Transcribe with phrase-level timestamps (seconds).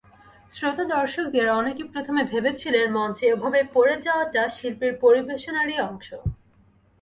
[0.51, 6.07] শ্রোতা-দর্শকদের অনেকে প্রথমে ভেবেছিলেন, মঞ্চে ওভাবে পড়ে যাওয়াটা শিল্পীর পরিবেশনারই অংশ।